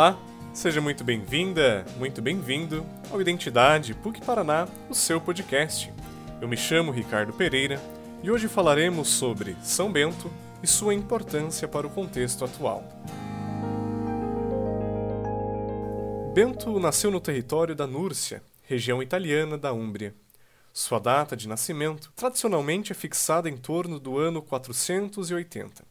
Olá, 0.00 0.18
seja 0.54 0.80
muito 0.80 1.04
bem-vinda, 1.04 1.84
muito 1.98 2.22
bem-vindo 2.22 2.86
ao 3.10 3.20
Identidade 3.20 3.92
PUC 3.92 4.22
Paraná, 4.24 4.66
o 4.88 4.94
seu 4.94 5.20
podcast. 5.20 5.92
Eu 6.40 6.48
me 6.48 6.56
chamo 6.56 6.90
Ricardo 6.90 7.34
Pereira 7.34 7.78
e 8.22 8.30
hoje 8.30 8.48
falaremos 8.48 9.08
sobre 9.08 9.54
São 9.62 9.92
Bento 9.92 10.32
e 10.62 10.66
sua 10.66 10.94
importância 10.94 11.68
para 11.68 11.86
o 11.86 11.90
contexto 11.90 12.46
atual. 12.46 12.82
Bento 16.32 16.80
nasceu 16.80 17.10
no 17.10 17.20
território 17.20 17.74
da 17.74 17.86
Núrcia, 17.86 18.42
região 18.62 19.02
italiana 19.02 19.58
da 19.58 19.74
Úmbria. 19.74 20.14
Sua 20.72 20.98
data 20.98 21.36
de 21.36 21.46
nascimento 21.46 22.10
tradicionalmente 22.16 22.90
é 22.90 22.94
fixada 22.94 23.50
em 23.50 23.56
torno 23.58 24.00
do 24.00 24.16
ano 24.16 24.40
480. 24.40 25.89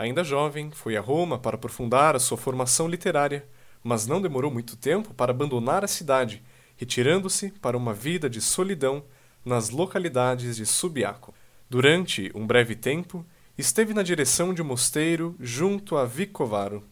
Ainda 0.00 0.24
jovem, 0.24 0.70
foi 0.70 0.96
a 0.96 1.00
Roma 1.02 1.38
para 1.38 1.56
aprofundar 1.56 2.16
a 2.16 2.18
sua 2.18 2.38
formação 2.38 2.88
literária, 2.88 3.46
mas 3.84 4.06
não 4.06 4.18
demorou 4.18 4.50
muito 4.50 4.74
tempo 4.74 5.12
para 5.12 5.30
abandonar 5.30 5.84
a 5.84 5.86
cidade, 5.86 6.42
retirando-se 6.74 7.50
para 7.60 7.76
uma 7.76 7.92
vida 7.92 8.30
de 8.30 8.40
solidão 8.40 9.04
nas 9.44 9.68
localidades 9.68 10.56
de 10.56 10.64
Subiaco. 10.64 11.34
Durante 11.68 12.32
um 12.34 12.46
breve 12.46 12.74
tempo, 12.74 13.26
esteve 13.58 13.92
na 13.92 14.02
direção 14.02 14.54
de 14.54 14.62
um 14.62 14.64
mosteiro 14.64 15.36
junto 15.38 15.98
a 15.98 16.06
Vicovaro. 16.06 16.82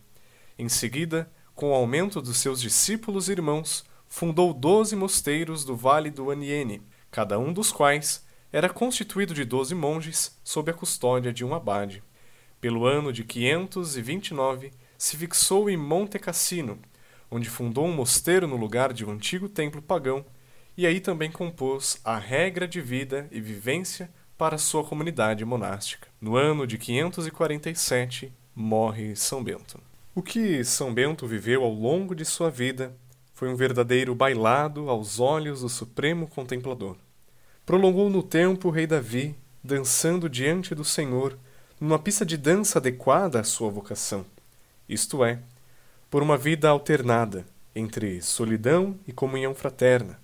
Em 0.59 0.69
seguida, 0.69 1.33
com 1.55 1.71
o 1.71 1.75
aumento 1.75 2.21
dos 2.21 2.37
seus 2.37 2.61
discípulos 2.61 3.31
e 3.31 3.33
irmãos, 3.33 3.87
fundou 4.07 4.53
doze 4.53 4.95
mosteiros 4.95 5.65
do 5.65 5.75
Vale 5.75 6.11
do 6.11 6.31
Aniene, 6.31 6.83
cada 7.11 7.39
um 7.39 7.55
dos 7.55 7.73
quais 7.73 8.23
era 8.53 8.69
constituído 8.69 9.33
de 9.33 9.47
doze 9.47 9.75
monges 9.75 10.39
sob 10.45 10.71
a 10.71 10.75
custódia 10.75 11.33
de 11.33 11.43
um 11.43 11.55
abade. 11.55 12.03
Pelo 12.61 12.87
ano 12.87 13.13
de 13.13 13.23
529, 13.23 14.73
se 14.97 15.17
fixou 15.17 15.71
em 15.71 15.77
Monte 15.77 16.19
Cassino, 16.19 16.79
onde 17.31 17.49
fundou 17.49 17.87
um 17.87 17.95
mosteiro 17.95 18.49
no 18.49 18.57
lugar 18.57 18.93
de 18.93 19.05
um 19.05 19.13
antigo 19.13 19.49
templo 19.49 19.81
pagão, 19.81 20.25
e 20.77 20.87
aí 20.87 21.01
também 21.01 21.31
compôs 21.31 22.01
a 22.05 22.19
regra 22.19 22.67
de 22.67 22.81
vida 22.81 23.29
e 23.31 23.41
vivência 23.41 24.11
para 24.37 24.59
sua 24.59 24.85
comunidade 24.85 25.45
monástica. 25.45 26.09
No 26.21 26.37
ano 26.37 26.67
de 26.67 26.79
547, 26.79 28.33
morre 28.55 29.15
São 29.15 29.43
Bento. 29.43 29.81
O 30.15 30.23
que 30.23 30.65
São 30.65 30.93
Bento 30.93 31.27
viveu 31.27 31.63
ao 31.63 31.73
longo 31.73 32.15
de 32.15 32.25
sua 32.25 32.51
vida 32.51 32.93
foi 33.35 33.49
um 33.49 33.55
verdadeiro 33.55 34.17
bailado 34.17 34.91
aos 34.91 35.21
olhos 35.21 35.61
do 35.61 35.69
Supremo 35.69 36.27
Contemplador. 36.27 36.97
Prolongou 37.65 38.11
no 38.11 38.21
tempo 38.21 38.67
o 38.67 38.71
rei 38.73 38.85
Davi, 38.85 39.37
dançando 39.63 40.29
diante 40.29 40.75
do 40.75 40.85
Senhor, 40.85 41.39
numa 41.81 41.99
pista 41.99 42.25
de 42.27 42.37
dança 42.37 42.79
adequada 42.79 43.41
à 43.41 43.45
sua 43.45 43.71
vocação, 43.71 44.25
isto 44.89 45.25
é, 45.25 45.39
por 46.11 46.23
uma 46.23 46.37
vida 46.37 46.69
alternada 46.69 47.47
entre 47.75 48.21
solidão 48.21 48.99
e 49.07 49.13
comunhão 49.13 49.55
fraterna, 49.55 50.19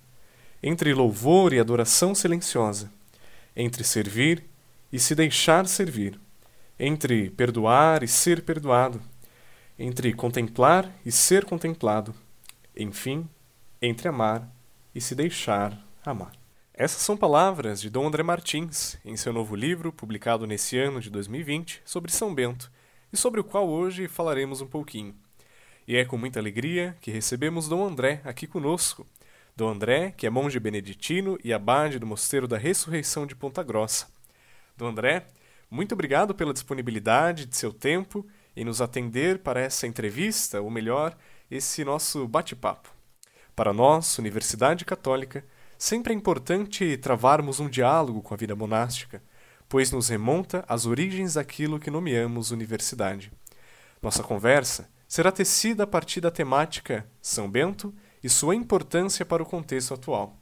entre 0.61 0.93
louvor 0.93 1.53
e 1.53 1.59
adoração 1.59 2.13
silenciosa, 2.13 2.91
entre 3.55 3.83
servir 3.83 4.43
e 4.91 4.99
se 4.99 5.15
deixar 5.15 5.67
servir, 5.67 6.19
entre 6.77 7.29
perdoar 7.29 8.03
e 8.03 8.07
ser 8.07 8.41
perdoado, 8.41 9.01
entre 9.77 10.13
contemplar 10.13 10.91
e 11.05 11.11
ser 11.11 11.45
contemplado, 11.45 12.13
enfim, 12.75 13.27
entre 13.81 14.07
amar 14.07 14.49
e 14.93 14.99
se 14.99 15.15
deixar 15.15 15.77
amar. 16.05 16.44
Essas 16.77 17.03
são 17.03 17.15
palavras 17.15 17.79
de 17.79 17.89
Dom 17.89 18.05
André 18.05 18.21
Martins, 18.21 18.97
em 19.05 19.15
seu 19.15 19.31
novo 19.31 19.55
livro, 19.55 19.93
publicado 19.93 20.45
nesse 20.45 20.77
ano 20.77 20.99
de 20.99 21.09
2020, 21.09 21.81
sobre 21.85 22.11
São 22.11 22.35
Bento, 22.35 22.69
e 23.13 23.15
sobre 23.15 23.39
o 23.39 23.45
qual 23.45 23.69
hoje 23.69 24.09
falaremos 24.09 24.59
um 24.59 24.67
pouquinho. 24.67 25.15
E 25.87 25.95
é 25.95 26.03
com 26.03 26.17
muita 26.17 26.37
alegria 26.37 26.97
que 26.99 27.11
recebemos 27.11 27.69
Dom 27.69 27.87
André 27.87 28.19
aqui 28.25 28.45
conosco. 28.45 29.07
Dom 29.55 29.69
André, 29.69 30.13
que 30.17 30.27
é 30.27 30.29
monge 30.29 30.59
beneditino 30.59 31.39
e 31.41 31.53
abade 31.53 31.97
do 31.97 32.05
Mosteiro 32.05 32.45
da 32.45 32.57
Ressurreição 32.57 33.25
de 33.25 33.37
Ponta 33.37 33.63
Grossa. 33.63 34.07
Dom 34.75 34.87
André, 34.87 35.27
muito 35.71 35.93
obrigado 35.93 36.35
pela 36.35 36.51
disponibilidade 36.51 37.45
de 37.45 37.55
seu 37.55 37.71
tempo 37.71 38.27
em 38.53 38.65
nos 38.65 38.81
atender 38.81 39.39
para 39.39 39.61
essa 39.61 39.87
entrevista, 39.87 40.59
ou 40.59 40.69
melhor, 40.69 41.15
esse 41.49 41.85
nosso 41.85 42.27
bate-papo. 42.27 42.89
Para 43.55 43.71
nós, 43.71 44.19
Universidade 44.19 44.83
Católica, 44.83 45.45
sempre 45.77 46.13
é 46.13 46.15
importante 46.15 46.97
travarmos 46.97 47.59
um 47.59 47.69
diálogo 47.69 48.21
com 48.21 48.33
a 48.33 48.37
vida 48.37 48.55
monástica, 48.55 49.21
pois 49.67 49.91
nos 49.91 50.09
remonta 50.09 50.63
às 50.67 50.85
origens 50.85 51.33
daquilo 51.33 51.79
que 51.79 51.91
nomeamos 51.91 52.51
universidade. 52.51 53.31
Nossa 54.01 54.23
conversa 54.23 54.89
será 55.07 55.31
tecida 55.31 55.83
a 55.83 55.87
partir 55.87 56.21
da 56.21 56.31
temática 56.31 57.07
São 57.21 57.49
Bento 57.49 57.93
e 58.23 58.29
sua 58.29 58.55
importância 58.55 59.25
para 59.25 59.43
o 59.43 59.45
contexto 59.45 59.93
atual. 59.93 60.37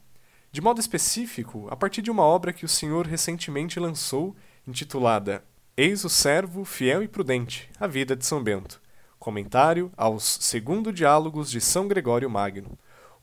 De 0.51 0.61
modo 0.61 0.79
específico, 0.79 1.67
a 1.69 1.75
partir 1.75 2.01
de 2.01 2.11
uma 2.11 2.23
obra 2.23 2.53
que 2.53 2.66
o 2.66 2.69
senhor 2.69 3.07
recentemente 3.07 3.79
lançou, 3.79 4.35
intitulada 4.67 5.43
Eis 5.75 6.03
o 6.05 6.09
Servo 6.09 6.63
Fiel 6.63 7.01
e 7.01 7.07
Prudente, 7.07 7.69
a 7.79 7.88
Vida 7.88 8.16
de 8.16 8.25
São 8.25 8.43
Bento, 8.43 8.79
comentário 9.17 9.91
aos 9.97 10.23
Segundo 10.41 10.93
Diálogos 10.93 11.49
de 11.49 11.59
São 11.59 11.88
Gregório 11.88 12.29
Magno, 12.29 12.77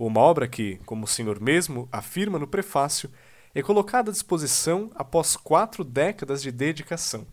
uma 0.07 0.21
obra 0.21 0.49
que, 0.49 0.77
como 0.87 1.05
o 1.05 1.09
senhor 1.09 1.41
mesmo 1.41 1.89
afirma 1.93 2.39
no 2.39 2.47
prefácio, 2.47 3.11
é 3.55 3.63
colocada 3.63 4.11
à 4.11 4.13
disposição 4.13 4.91
após 4.95 5.37
quatro 5.37 5.85
décadas 5.85 6.41
de 6.41 6.51
dedicação. 6.51 7.27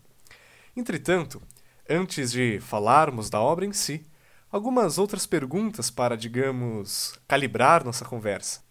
Entretanto, 0.76 1.40
antes 1.88 2.32
de 2.32 2.60
falarmos 2.60 3.30
da 3.30 3.40
obra 3.40 3.64
em 3.64 3.72
si, 3.72 4.04
algumas 4.50 4.98
outras 4.98 5.26
perguntas 5.26 5.90
para, 5.90 6.16
digamos, 6.16 7.18
calibrar 7.26 7.84
nossa 7.84 8.04
conversa. 8.04 8.62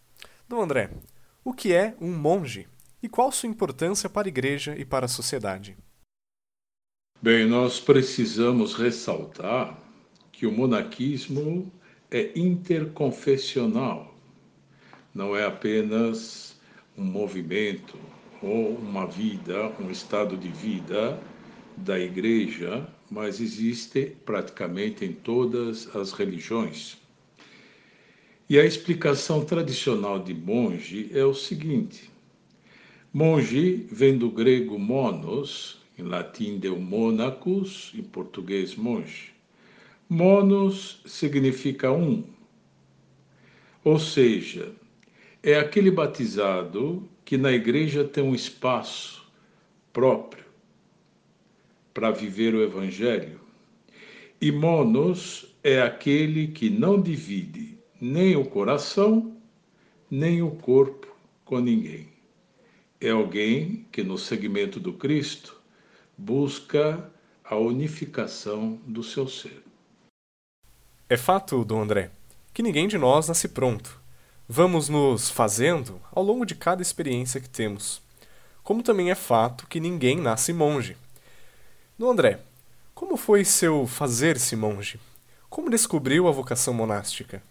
Dom 0.48 0.62
André, 0.62 0.92
o 1.44 1.54
que 1.54 1.74
é 1.74 1.96
um 2.00 2.14
monge 2.16 2.68
e 3.02 3.10
qual 3.10 3.32
sua 3.32 3.50
importância 3.50 4.10
para 4.10 4.28
a 4.28 4.30
igreja 4.30 4.76
e 4.78 4.86
para 4.86 5.06
a 5.06 5.10
sociedade? 5.10 5.78
Bem, 7.22 7.48
nós 7.48 7.80
precisamos 7.80 8.76
ressaltar 8.76 9.78
que 10.32 10.46
o 10.46 10.52
monaquismo 10.52 11.72
é 12.10 12.32
interconfessional, 12.40 14.16
não 15.14 15.36
é 15.36 15.46
apenas 15.46 16.58
um 16.98 17.04
movimento 17.04 17.98
ou 18.42 18.76
uma 18.76 19.06
vida, 19.06 19.74
um 19.80 19.92
estado 19.92 20.38
de 20.38 20.48
vida 20.48 21.20
da 21.76 22.00
igreja, 22.00 22.88
mas 23.12 23.42
existe 23.42 24.16
praticamente 24.26 25.04
em 25.04 25.12
todas 25.12 25.94
as 25.96 26.12
religiões. 26.14 26.98
E 28.50 28.58
a 28.58 28.66
explicação 28.66 29.44
tradicional 29.44 30.18
de 30.18 30.34
monge 30.34 31.10
é 31.14 31.26
o 31.26 31.34
seguinte: 31.34 32.10
monge 33.14 33.86
vem 33.92 34.18
do 34.18 34.30
grego 34.30 34.80
monos, 34.80 35.82
em 35.98 36.04
latim 36.04 36.58
deu 36.58 36.80
monacus, 36.80 37.92
em 37.94 38.04
português 38.04 38.76
monge. 38.76 39.37
Monos 40.10 41.02
significa 41.06 41.92
um, 41.92 42.24
ou 43.84 44.00
seja, 44.00 44.74
é 45.44 45.60
aquele 45.60 45.92
batizado 45.92 47.10
que 47.26 47.38
na 47.38 47.52
igreja 47.52 48.06
tem 48.06 48.24
um 48.24 48.34
espaço 48.34 49.30
próprio 49.92 50.46
para 51.94 52.10
viver 52.10 52.56
o 52.56 52.64
evangelho. 52.64 53.42
E 54.40 54.50
monos 54.50 55.54
é 55.62 55.82
aquele 55.82 56.48
que 56.48 56.70
não 56.70 57.02
divide 57.02 57.78
nem 58.00 58.34
o 58.38 58.46
coração, 58.46 59.36
nem 60.10 60.42
o 60.42 60.52
corpo 60.52 61.14
com 61.44 61.60
ninguém. 61.60 62.08
É 63.02 63.10
alguém 63.10 63.86
que, 63.92 64.04
no 64.04 64.18
segmento 64.18 64.80
do 64.80 64.94
Cristo, 64.94 65.62
busca 66.18 67.12
a 67.44 67.58
unificação 67.58 68.80
do 68.88 69.04
seu 69.04 69.28
ser. 69.28 69.68
É 71.10 71.16
fato, 71.16 71.64
Dom 71.64 71.84
André, 71.84 72.12
que 72.54 72.62
ninguém 72.62 72.86
de 72.86 72.98
nós 72.98 73.30
nasce 73.30 73.48
pronto. 73.48 73.98
Vamos 74.46 74.90
nos 74.90 75.30
fazendo 75.30 76.02
ao 76.12 76.22
longo 76.22 76.46
de 76.46 76.54
cada 76.54 76.82
experiência 76.82 77.40
que 77.40 77.50
temos. 77.50 78.02
Como 78.62 78.84
também 78.84 79.10
é 79.10 79.16
fato 79.16 79.68
que 79.68 79.80
ninguém 79.80 80.18
nasce 80.20 80.52
monge. 80.52 80.98
Dom 81.98 82.12
André, 82.12 82.42
como 82.94 83.16
foi 83.16 83.46
seu 83.46 83.88
fazer-se 83.88 84.58
monge? 84.58 85.00
Como 85.50 85.70
descobriu 85.70 86.28
a 86.28 86.32
vocação 86.32 86.74
monástica? 86.74 87.42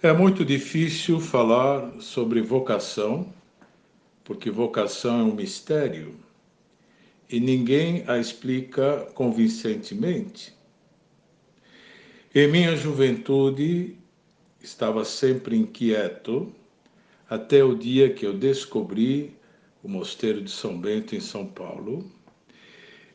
É 0.00 0.12
muito 0.12 0.44
difícil 0.44 1.18
falar 1.18 2.00
sobre 2.00 2.40
vocação, 2.40 3.26
porque 4.22 4.52
vocação 4.52 5.18
é 5.18 5.24
um 5.24 5.34
mistério 5.34 6.14
e 7.28 7.40
ninguém 7.40 8.04
a 8.06 8.18
explica 8.18 9.04
convincentemente. 9.14 10.61
Em 12.34 12.48
minha 12.48 12.74
juventude, 12.74 13.94
estava 14.58 15.04
sempre 15.04 15.54
inquieto, 15.54 16.50
até 17.28 17.62
o 17.62 17.74
dia 17.74 18.10
que 18.10 18.24
eu 18.24 18.32
descobri 18.32 19.36
o 19.82 19.88
Mosteiro 19.88 20.40
de 20.40 20.50
São 20.50 20.80
Bento, 20.80 21.14
em 21.14 21.20
São 21.20 21.44
Paulo, 21.44 22.10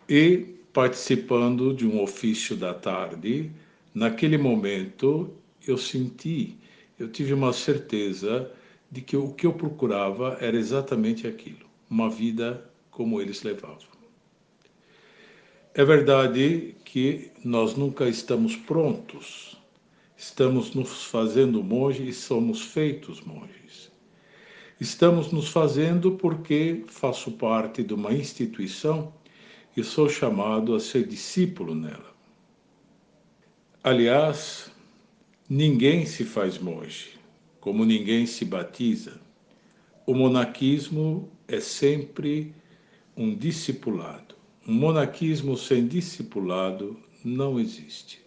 e 0.08 0.60
participando 0.72 1.74
de 1.74 1.88
um 1.88 2.00
ofício 2.00 2.56
da 2.56 2.76
tarde 2.76 3.50
naquele 3.92 4.38
momento 4.38 5.34
eu 5.68 5.80
senti, 5.80 6.56
eu 7.00 7.10
tive 7.10 7.34
uma 7.34 7.54
certeza 7.54 8.52
de 8.92 9.02
que 9.02 9.18
o 9.18 9.34
que 9.34 9.48
eu 9.48 9.54
procurava 9.54 10.38
era 10.40 10.56
exatamente 10.56 11.26
aquilo, 11.26 11.66
uma 11.90 12.08
vida 12.08 12.70
como 12.92 13.20
eles 13.20 13.42
levavam. 13.42 13.97
É 15.78 15.86
verdade 15.86 16.76
que 16.84 17.30
nós 17.44 17.76
nunca 17.76 18.10
estamos 18.10 18.56
prontos, 18.56 19.56
estamos 20.18 20.74
nos 20.74 21.04
fazendo 21.04 21.64
monges 21.64 22.18
e 22.18 22.20
somos 22.20 22.64
feitos 22.64 23.22
monges. 23.22 23.92
Estamos 24.82 25.32
nos 25.32 25.50
fazendo 25.50 26.14
porque 26.14 26.84
faço 26.88 27.34
parte 27.34 27.84
de 27.84 27.94
uma 27.94 28.12
instituição 28.12 29.14
e 29.76 29.84
sou 29.84 30.10
chamado 30.10 30.74
a 30.74 30.80
ser 30.80 31.06
discípulo 31.06 31.76
nela. 31.76 32.12
Aliás, 33.84 34.72
ninguém 35.48 36.08
se 36.08 36.24
faz 36.26 36.58
monge, 36.58 37.20
como 37.60 37.86
ninguém 37.86 38.26
se 38.26 38.44
batiza. 38.44 39.22
O 40.08 40.16
monaquismo 40.16 41.30
é 41.48 41.60
sempre 41.60 42.52
um 43.16 43.36
discipulado. 43.36 44.37
Um 44.68 44.74
monaquismo 44.74 45.56
sem 45.56 45.88
discipulado 45.88 47.00
não 47.24 47.58
existe. 47.58 48.22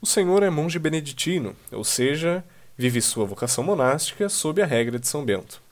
O 0.00 0.06
senhor 0.06 0.42
é 0.42 0.50
monge 0.50 0.76
beneditino, 0.76 1.54
ou 1.70 1.84
seja, 1.84 2.44
vive 2.76 3.00
sua 3.00 3.24
vocação 3.24 3.62
monástica 3.62 4.28
sob 4.28 4.60
a 4.60 4.66
regra 4.66 4.98
de 4.98 5.06
São 5.06 5.24
Bento. 5.24 5.62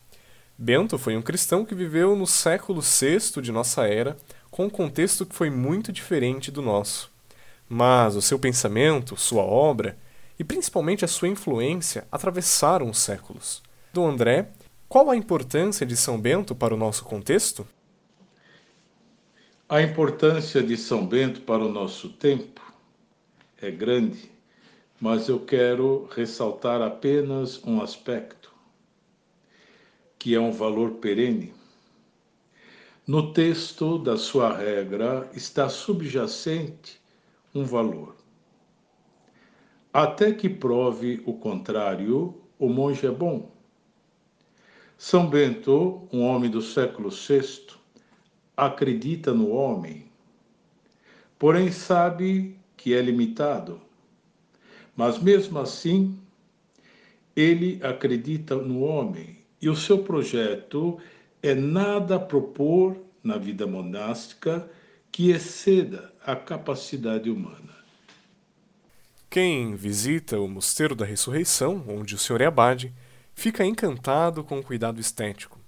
Bento 0.56 0.96
foi 0.96 1.16
um 1.16 1.22
cristão 1.22 1.64
que 1.64 1.74
viveu 1.74 2.14
no 2.14 2.24
século 2.24 2.80
VI 2.80 3.42
de 3.42 3.50
nossa 3.50 3.84
era, 3.84 4.16
com 4.48 4.66
um 4.66 4.70
contexto 4.70 5.26
que 5.26 5.34
foi 5.34 5.50
muito 5.50 5.90
diferente 5.90 6.52
do 6.52 6.62
nosso. 6.62 7.10
Mas 7.68 8.14
o 8.14 8.22
seu 8.22 8.38
pensamento, 8.38 9.16
sua 9.16 9.42
obra 9.42 9.98
e 10.38 10.44
principalmente 10.44 11.04
a 11.04 11.08
sua 11.08 11.26
influência 11.26 12.06
atravessaram 12.12 12.88
os 12.88 12.98
séculos. 12.98 13.60
Dom 13.92 14.08
André, 14.08 14.50
qual 14.88 15.10
a 15.10 15.16
importância 15.16 15.84
de 15.84 15.96
São 15.96 16.16
Bento 16.16 16.54
para 16.54 16.72
o 16.72 16.78
nosso 16.78 17.02
contexto? 17.02 17.66
A 19.72 19.80
importância 19.80 20.60
de 20.64 20.76
São 20.76 21.06
Bento 21.06 21.42
para 21.42 21.64
o 21.64 21.70
nosso 21.70 22.08
tempo 22.08 22.60
é 23.62 23.70
grande, 23.70 24.28
mas 25.00 25.28
eu 25.28 25.38
quero 25.38 26.08
ressaltar 26.10 26.82
apenas 26.82 27.64
um 27.64 27.80
aspecto, 27.80 28.52
que 30.18 30.34
é 30.34 30.40
um 30.40 30.50
valor 30.50 30.94
perene. 30.94 31.54
No 33.06 33.32
texto 33.32 33.96
da 33.96 34.16
sua 34.16 34.52
regra 34.56 35.30
está 35.34 35.68
subjacente 35.68 37.00
um 37.54 37.64
valor. 37.64 38.16
Até 39.92 40.32
que 40.32 40.48
prove 40.48 41.22
o 41.24 41.34
contrário, 41.34 42.42
o 42.58 42.68
monge 42.68 43.06
é 43.06 43.10
bom. 43.12 43.52
São 44.98 45.30
Bento, 45.30 46.08
um 46.12 46.22
homem 46.22 46.50
do 46.50 46.60
século 46.60 47.08
VI, 47.08 47.78
acredita 48.66 49.32
no 49.32 49.50
homem, 49.50 50.04
porém 51.38 51.72
sabe 51.72 52.56
que 52.76 52.94
é 52.94 53.00
limitado. 53.00 53.80
Mas 54.94 55.18
mesmo 55.18 55.58
assim, 55.58 56.18
ele 57.34 57.80
acredita 57.82 58.56
no 58.56 58.80
homem 58.80 59.38
e 59.62 59.70
o 59.70 59.74
seu 59.74 60.02
projeto 60.02 60.98
é 61.42 61.54
nada 61.54 62.20
propor 62.20 62.98
na 63.24 63.38
vida 63.38 63.66
monástica 63.66 64.70
que 65.10 65.30
exceda 65.30 66.12
a 66.24 66.36
capacidade 66.36 67.30
humana. 67.30 67.70
Quem 69.30 69.74
visita 69.74 70.38
o 70.38 70.48
Mosteiro 70.48 70.94
da 70.94 71.06
Ressurreição, 71.06 71.82
onde 71.88 72.14
o 72.14 72.18
Senhor 72.18 72.42
é 72.42 72.46
abade, 72.46 72.92
fica 73.32 73.64
encantado 73.64 74.44
com 74.44 74.58
o 74.58 74.62
cuidado 74.62 75.00
estético. 75.00 75.58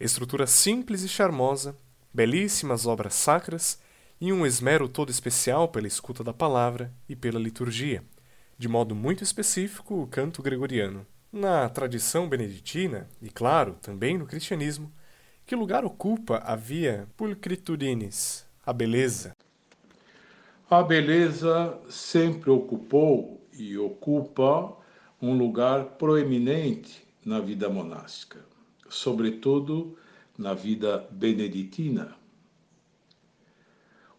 Estrutura 0.00 0.46
simples 0.46 1.02
e 1.02 1.08
charmosa, 1.08 1.76
belíssimas 2.12 2.86
obras 2.86 3.14
sacras 3.14 3.80
e 4.20 4.32
um 4.32 4.44
esmero 4.44 4.88
todo 4.88 5.10
especial 5.10 5.68
pela 5.68 5.86
escuta 5.86 6.24
da 6.24 6.32
palavra 6.32 6.92
e 7.08 7.14
pela 7.14 7.38
liturgia, 7.38 8.02
de 8.58 8.68
modo 8.68 8.94
muito 8.94 9.22
específico 9.22 10.02
o 10.02 10.06
canto 10.06 10.42
gregoriano. 10.42 11.06
Na 11.32 11.68
tradição 11.68 12.28
beneditina, 12.28 13.08
e 13.20 13.28
claro, 13.28 13.76
também 13.80 14.16
no 14.16 14.26
cristianismo, 14.26 14.90
que 15.46 15.54
lugar 15.54 15.84
ocupa 15.84 16.38
a 16.38 16.56
via 16.56 17.06
pulchritudinis, 17.16 18.46
a 18.64 18.72
beleza. 18.72 19.32
A 20.70 20.82
beleza 20.82 21.78
sempre 21.88 22.50
ocupou 22.50 23.46
e 23.52 23.78
ocupa 23.78 24.76
um 25.20 25.36
lugar 25.36 25.84
proeminente 25.96 27.06
na 27.24 27.40
vida 27.40 27.68
monástica, 27.68 28.44
sobretudo 28.88 29.96
na 30.38 30.54
vida 30.54 31.08
beneditina. 31.10 32.16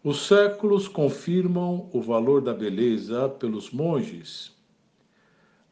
Os 0.04 0.26
séculos 0.26 0.86
confirmam 0.86 1.88
o 1.92 2.00
valor 2.00 2.42
da 2.42 2.54
beleza 2.54 3.28
pelos 3.28 3.70
monges 3.70 4.54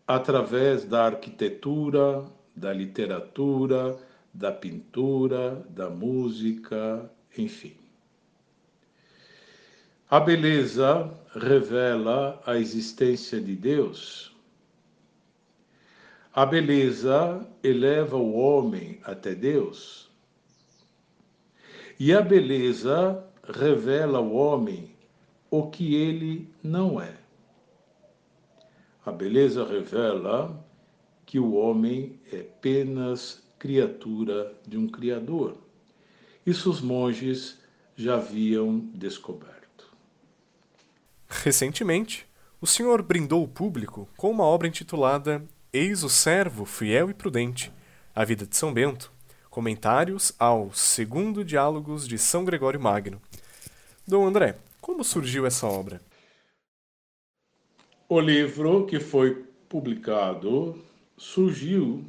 através 0.07 0.85
da 0.85 1.05
arquitetura, 1.05 2.25
da 2.57 2.73
literatura, 2.73 3.99
da 4.33 4.51
pintura, 4.51 5.67
da 5.69 5.91
música, 5.91 7.11
enfim. 7.37 7.77
A 10.11 10.19
beleza 10.19 11.13
revela 11.35 12.43
a 12.47 12.57
existência 12.57 13.39
de 13.39 13.55
Deus. 13.55 14.35
A 16.35 16.47
beleza 16.47 17.47
eleva 17.63 18.17
o 18.17 18.33
homem 18.35 19.01
até 19.05 19.35
Deus. 19.35 20.08
E 21.99 22.13
a 22.13 22.21
beleza 22.21 23.25
revela 23.43 24.19
ao 24.19 24.33
homem 24.33 24.95
o 25.51 25.69
que 25.69 25.97
ele 25.97 26.49
não 26.63 27.01
é. 27.01 27.17
A 29.05 29.11
beleza 29.11 29.67
revela 29.67 30.65
que 31.27 31.39
o 31.39 31.55
homem 31.55 32.21
é 32.33 32.41
apenas 32.41 33.43
criatura 33.59 34.55
de 34.67 34.79
um 34.79 34.87
Criador. 34.87 35.57
Isso 36.47 36.71
os 36.71 36.81
monges 36.81 37.59
já 37.97 38.15
haviam 38.15 38.79
descoberto. 38.95 39.91
Recentemente, 41.29 42.27
o 42.61 42.67
senhor 42.67 43.03
brindou 43.03 43.43
o 43.43 43.49
público 43.49 44.09
com 44.17 44.31
uma 44.31 44.45
obra 44.45 44.69
intitulada 44.69 45.45
Eis 45.73 46.05
o 46.05 46.09
Servo 46.09 46.65
Fiel 46.65 47.11
e 47.11 47.15
Prudente, 47.15 47.73
a 48.15 48.25
Vida 48.25 48.47
de 48.47 48.57
São 48.57 48.73
Bento, 48.73 49.13
comentários 49.51 50.33
ao 50.39 50.73
Segundo 50.73 51.45
Diálogos 51.45 52.07
de 52.07 52.19
São 52.19 52.45
Gregório 52.45 52.81
Magno. 52.81 53.21
Dom 54.07 54.27
André, 54.27 54.57
como 54.81 55.05
surgiu 55.05 55.47
essa 55.47 55.67
obra? 55.67 56.01
O 58.09 58.21
livro 58.21 58.87
que 58.87 58.99
foi 58.99 59.45
publicado 59.69 60.83
surgiu 61.17 62.05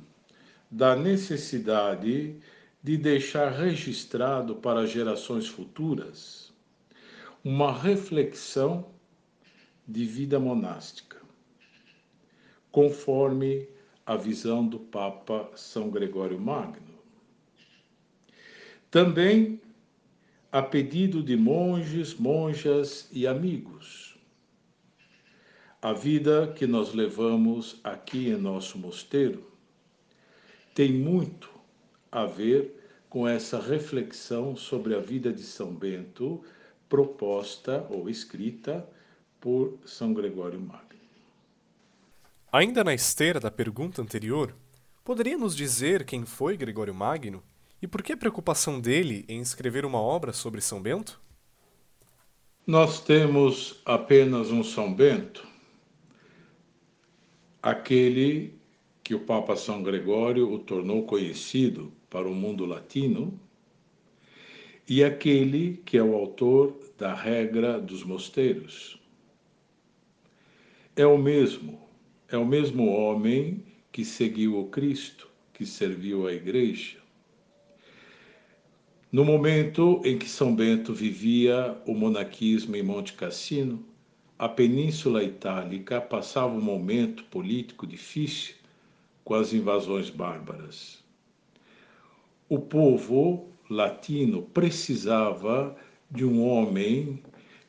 da 0.72 0.96
necessidade 0.96 2.36
de 2.81 2.98
deixar 2.98 3.51
registrado 3.51 4.55
para 4.55 4.86
gerações 4.86 5.48
futuras 5.48 6.53
uma 7.43 7.72
reflexão 7.72 8.86
de 9.88 10.05
vida 10.05 10.39
monástica, 10.39 11.17
conforme 12.72 13.67
a 14.05 14.15
visão 14.15 14.65
do 14.65 14.79
Papa 14.79 15.50
São 15.55 15.89
Gregório 15.89 16.39
Magno. 16.39 16.88
Também 18.91 19.62
a 20.51 20.63
pedido 20.63 21.22
de 21.22 21.38
monges, 21.38 22.15
monjas 22.15 23.08
e 23.12 23.27
amigos. 23.27 24.17
A 25.79 25.93
vida 25.93 26.51
que 26.55 26.65
nós 26.65 26.93
levamos 26.93 27.79
aqui 27.84 28.29
em 28.29 28.38
nosso 28.38 28.77
mosteiro 28.79 29.48
tem 30.74 30.91
muito 30.91 31.51
a 32.12 32.25
ver 32.25 32.79
com 33.10 33.27
essa 33.27 33.60
reflexão 33.60 34.55
sobre 34.55 34.96
a 34.96 35.00
vida 35.00 35.31
de 35.31 35.43
São 35.43 35.72
Bento, 35.74 36.43
proposta 36.88 37.86
ou 37.89 38.10
escrita 38.10 38.88
por 39.39 39.77
São 39.86 40.13
Gregório 40.13 40.60
Magno. 40.60 41.00
Ainda 42.51 42.84
na 42.84 42.93
esteira 42.93 43.39
da 43.39 43.51
pergunta 43.51 44.01
anterior, 44.01 44.55
poderia 45.03 45.38
nos 45.38 45.55
dizer 45.55 46.03
quem 46.03 46.25
foi 46.25 46.58
Gregório 46.58 46.93
Magno 46.93 47.43
e 47.81 47.88
por 47.88 48.01
que 48.03 48.13
a 48.13 48.17
preocupação 48.17 48.79
dele 48.79 49.25
em 49.27 49.41
escrever 49.41 49.86
uma 49.86 50.00
obra 50.01 50.33
sobre 50.33 50.62
São 50.62 50.81
Bento? 50.81 51.21
Nós 52.65 53.01
temos 53.03 53.81
apenas 53.86 54.50
um 54.50 54.63
São 54.63 54.93
Bento, 54.93 55.45
aquele 57.62 58.59
que 59.03 59.15
o 59.15 59.19
Papa 59.21 59.55
São 59.55 59.81
Gregório 59.81 60.51
o 60.51 60.59
tornou 60.59 61.05
conhecido 61.05 61.91
para 62.09 62.27
o 62.29 62.36
mundo 62.36 62.65
latino, 62.65 63.39
e 64.88 65.03
aquele 65.03 65.77
que 65.86 65.98
é 65.98 66.03
o 66.03 66.13
autor 66.15 66.77
da 66.98 67.13
regra 67.13 67.79
dos 67.79 68.03
mosteiros. 68.03 69.00
é 70.95 71.05
o 71.05 71.17
mesmo, 71.17 71.79
é 72.27 72.38
o 72.38 72.45
mesmo 72.45 72.91
homem 72.91 73.65
que 73.91 74.05
seguiu 74.05 74.59
o 74.59 74.69
Cristo, 74.69 75.27
que 75.53 75.65
serviu 75.65 76.27
a 76.27 76.33
igreja. 76.33 76.99
No 79.12 79.25
momento 79.25 80.04
em 80.06 80.20
que 80.20 80.30
São 80.30 80.56
Bento 80.56 80.94
vivia 80.94 81.75
o 81.88 81.96
monaquismo 81.96 82.75
em 82.75 82.84
Monte 82.84 83.13
Cassino, 83.13 83.84
a 84.38 84.48
Península 84.48 85.24
Itálica 85.24 86.00
passava 86.00 86.54
um 86.54 86.62
momento 86.62 87.24
político 87.24 87.88
difícil 87.88 88.54
com 89.24 89.34
as 89.34 89.51
invasões 89.51 90.12
bárbaras. 90.12 91.04
O 92.48 92.60
povo 92.60 93.50
latino 93.68 94.44
precisava 94.44 95.75
de 96.12 96.24
um 96.24 96.48
homem, 96.48 97.20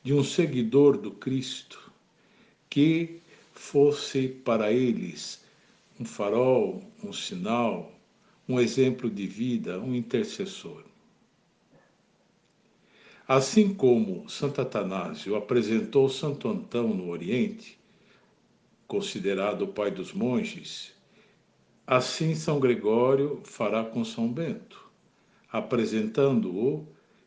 de 0.03 0.13
um 0.13 0.23
seguidor 0.23 0.99
do 0.99 1.11
Cristo, 1.11 1.91
que 2.69 3.19
fosse 3.55 4.29
para 4.29 4.71
eles 4.71 5.43
um 5.99 6.05
farol, 6.05 6.83
um 7.03 7.15
sinal, 7.15 7.91
um 8.47 8.61
exemplo 8.61 9.09
de 9.09 9.27
vida, 9.27 9.81
um 9.81 9.95
intercessor. 9.95 10.90
Assim 13.33 13.73
como 13.73 14.29
Santo 14.29 14.61
Atanásio 14.61 15.37
apresentou 15.37 16.09
Santo 16.09 16.49
Antão 16.49 16.89
no 16.89 17.11
Oriente, 17.11 17.79
considerado 18.89 19.63
o 19.63 19.69
pai 19.69 19.89
dos 19.89 20.13
monges, 20.13 20.93
assim 21.87 22.35
São 22.35 22.59
Gregório 22.59 23.41
fará 23.45 23.85
com 23.85 24.05
São 24.05 24.27
Bento, 24.27 24.85
apresentando-o 25.49 26.85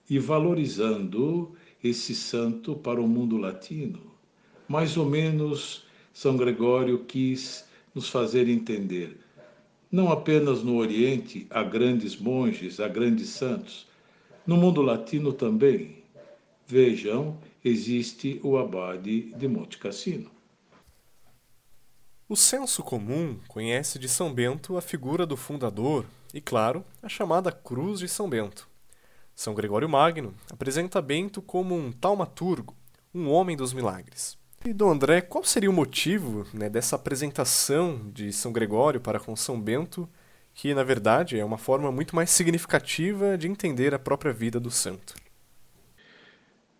e 0.09 0.19
valorizando 0.19 1.55
esse 1.81 2.13
santo 2.13 2.75
para 2.75 2.99
o 3.01 3.07
mundo 3.07 3.37
latino. 3.37 4.11
Mais 4.67 4.97
ou 4.97 5.05
menos 5.05 5.85
São 6.11 6.35
Gregório 6.35 7.05
quis 7.05 7.65
nos 7.95 8.09
fazer 8.09 8.49
entender. 8.49 9.21
Não 9.89 10.11
apenas 10.11 10.63
no 10.63 10.75
Oriente 10.75 11.47
há 11.49 11.63
grandes 11.63 12.17
monges, 12.17 12.81
há 12.81 12.89
grandes 12.89 13.29
santos. 13.29 13.92
No 14.45 14.57
mundo 14.57 14.81
latino 14.81 15.31
também. 15.31 16.03
Vejam, 16.67 17.37
existe 17.63 18.41
o 18.43 18.57
abade 18.57 19.33
de 19.35 19.47
Monte 19.47 19.77
Cassino. 19.77 20.29
O 22.27 22.35
senso 22.35 22.83
comum 22.83 23.39
conhece 23.47 23.97
de 23.97 24.09
São 24.09 24.33
Bento 24.33 24.75
a 24.75 24.81
figura 24.81 25.25
do 25.25 25.37
fundador 25.37 26.05
e, 26.33 26.41
claro, 26.41 26.83
a 27.01 27.07
chamada 27.07 27.51
Cruz 27.51 27.99
de 27.99 28.09
São 28.09 28.29
Bento. 28.29 28.67
São 29.35 29.53
Gregório 29.53 29.87
Magno 29.87 30.33
apresenta 30.51 31.01
Bento 31.01 31.41
como 31.41 31.75
um 31.75 31.91
taumaturgo, 31.91 32.75
um 33.13 33.29
homem 33.29 33.55
dos 33.55 33.71
milagres. 33.71 34.37
E 34.65 34.73
Dom 34.73 34.91
André, 34.91 35.21
qual 35.21 35.43
seria 35.43 35.69
o 35.69 35.73
motivo 35.73 36.45
né, 36.53 36.69
dessa 36.69 36.95
apresentação 36.95 38.09
de 38.11 38.33
São 38.33 38.51
Gregório 38.51 38.99
para 38.99 39.19
com 39.19 39.35
São 39.35 39.59
Bento, 39.59 40.07
que 40.53 40.73
na 40.73 40.83
verdade 40.83 41.39
é 41.39 41.45
uma 41.45 41.57
forma 41.57 41.91
muito 41.91 42.15
mais 42.15 42.29
significativa 42.29 43.37
de 43.37 43.47
entender 43.47 43.93
a 43.93 43.99
própria 43.99 44.31
vida 44.31 44.59
do 44.59 44.69
santo? 44.69 45.15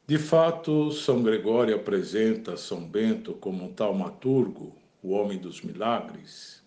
De 0.06 0.18
fato, 0.18 0.92
São 0.92 1.24
Gregório 1.24 1.76
apresenta 1.76 2.58
São 2.58 2.86
Bento 2.86 3.34
como 3.34 3.66
um 3.66 3.74
taumaturgo, 3.74 4.76
o 5.02 5.12
homem 5.12 5.38
dos 5.38 5.62
milagres. 5.62 6.62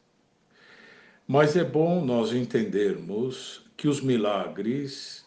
Mas 1.29 1.57
é 1.57 1.65
bom 1.65 2.05
nós 2.05 2.33
entendermos 2.33 3.65
que 3.77 3.89
os 3.89 4.01
milagres 4.01 5.27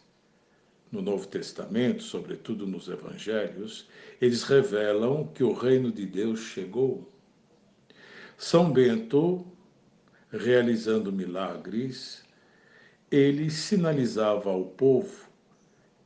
no 0.91 1.01
Novo 1.01 1.27
Testamento, 1.27 2.01
sobretudo 2.03 2.65
nos 2.65 2.87
Evangelhos, 2.87 3.87
eles 4.19 4.43
revelam 4.43 5.27
que 5.27 5.43
o 5.43 5.53
reino 5.53 5.91
de 5.91 6.05
Deus 6.05 6.39
chegou. 6.39 7.11
São 8.37 8.71
Bento, 8.71 9.45
realizando 10.31 11.11
milagres, 11.11 12.23
ele 13.11 13.49
sinalizava 13.49 14.49
ao 14.49 14.65
povo 14.65 15.27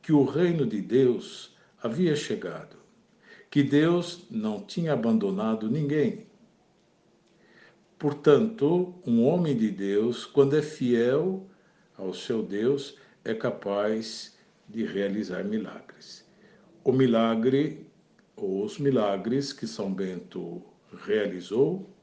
que 0.00 0.12
o 0.12 0.24
reino 0.24 0.66
de 0.66 0.80
Deus 0.80 1.54
havia 1.82 2.16
chegado, 2.16 2.76
que 3.50 3.62
Deus 3.62 4.26
não 4.30 4.60
tinha 4.60 4.94
abandonado 4.94 5.70
ninguém. 5.70 6.26
Portanto, 7.98 8.94
um 9.06 9.24
homem 9.24 9.56
de 9.56 9.70
Deus, 9.70 10.26
quando 10.26 10.56
é 10.56 10.62
fiel 10.62 11.46
ao 11.96 12.12
seu 12.12 12.42
Deus, 12.42 12.98
é 13.24 13.34
capaz 13.34 14.36
de 14.68 14.84
realizar 14.84 15.44
milagres. 15.44 16.26
O 16.82 16.92
milagre, 16.92 17.86
ou 18.36 18.64
os 18.64 18.78
milagres 18.78 19.52
que 19.52 19.66
São 19.66 19.92
Bento 19.92 20.62
realizou, 21.06 21.93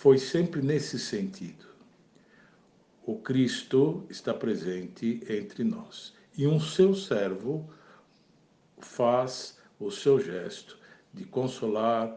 foi 0.00 0.16
sempre 0.16 0.62
nesse 0.62 0.98
sentido. 0.98 1.66
O 3.04 3.18
Cristo 3.18 4.06
está 4.08 4.32
presente 4.32 5.20
entre 5.28 5.62
nós 5.62 6.14
e 6.38 6.46
um 6.46 6.58
seu 6.58 6.94
servo 6.94 7.68
faz 8.78 9.58
o 9.78 9.90
seu 9.90 10.18
gesto 10.18 10.78
de 11.12 11.26
consolar, 11.26 12.16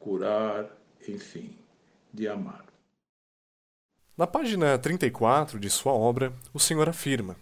curar, 0.00 0.76
enfim, 1.06 1.56
de 2.12 2.26
amar. 2.26 2.64
Na 4.16 4.26
página 4.26 4.76
34 4.76 5.60
de 5.60 5.70
sua 5.70 5.92
obra, 5.92 6.34
o 6.52 6.58
Senhor 6.58 6.88
afirma: 6.88 7.36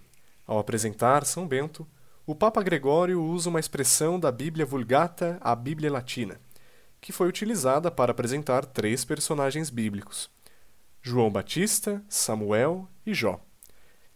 ao 0.47 0.59
apresentar 0.59 1.25
São 1.25 1.49
Bento, 1.49 1.88
o 2.26 2.35
Papa 2.35 2.62
Gregório 2.62 3.23
usa 3.23 3.49
uma 3.49 3.59
expressão 3.59 4.21
da 4.21 4.30
Bíblia 4.30 4.66
Vulgata 4.66 5.38
à 5.40 5.57
Bíblia 5.57 5.90
Latina, 5.90 6.38
que 7.00 7.12
foi 7.12 7.28
utilizada 7.28 7.90
para 7.90 8.12
apresentar 8.12 8.64
três 8.64 9.05
personagens 9.05 9.71
bíblicos: 9.71 10.31
João 11.02 11.31
Batista, 11.31 12.02
Samuel 12.09 12.88
e 13.05 13.14
Jó. 13.14 13.40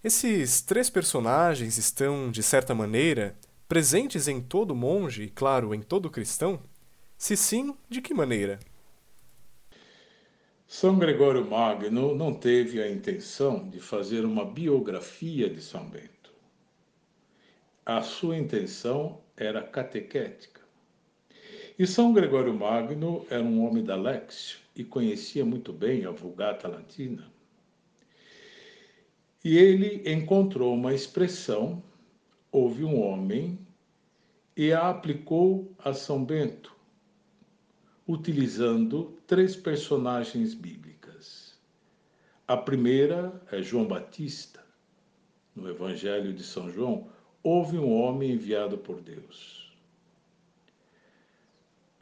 Esses 0.02 0.60
três 0.60 0.90
personagens 0.90 1.78
estão, 1.78 2.30
de 2.30 2.42
certa 2.42 2.74
maneira, 2.74 3.36
presentes 3.68 4.26
em 4.26 4.40
todo 4.40 4.74
monge 4.74 5.24
e, 5.24 5.30
claro, 5.30 5.74
em 5.74 5.80
todo 5.80 6.10
cristão? 6.10 6.60
Se 7.16 7.36
sim, 7.36 7.76
de 7.88 8.02
que 8.02 8.12
maneira? 8.12 8.58
São 10.66 10.98
Gregório 10.98 11.48
Magno 11.48 12.14
não 12.14 12.34
teve 12.34 12.82
a 12.82 12.90
intenção 12.90 13.68
de 13.68 13.78
fazer 13.78 14.24
uma 14.24 14.44
biografia 14.44 15.48
de 15.48 15.60
São 15.60 15.88
Bento 15.88 16.22
a 17.84 18.00
sua 18.00 18.36
intenção 18.36 19.20
era 19.36 19.62
catequética. 19.62 20.61
E 21.78 21.86
São 21.86 22.12
Gregório 22.12 22.52
Magno 22.52 23.24
era 23.30 23.42
um 23.42 23.64
homem 23.64 23.82
da 23.82 23.96
Lexio 23.96 24.58
e 24.76 24.84
conhecia 24.84 25.44
muito 25.44 25.72
bem 25.72 26.04
a 26.04 26.10
Vulgata 26.10 26.68
Latina. 26.68 27.32
E 29.42 29.56
ele 29.56 30.02
encontrou 30.10 30.74
uma 30.74 30.94
expressão, 30.94 31.82
houve 32.50 32.84
um 32.84 33.00
homem, 33.00 33.58
e 34.54 34.70
a 34.72 34.90
aplicou 34.90 35.74
a 35.78 35.94
São 35.94 36.22
Bento, 36.22 36.76
utilizando 38.06 39.18
três 39.26 39.56
personagens 39.56 40.52
bíblicas. 40.52 41.58
A 42.46 42.56
primeira 42.56 43.42
é 43.50 43.62
João 43.62 43.86
Batista, 43.86 44.62
no 45.56 45.68
Evangelho 45.70 46.34
de 46.34 46.44
São 46.44 46.70
João, 46.70 47.08
houve 47.42 47.78
um 47.78 47.90
homem 47.92 48.32
enviado 48.32 48.76
por 48.76 49.00
Deus. 49.00 49.61